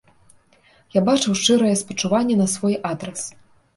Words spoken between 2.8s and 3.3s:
адрас.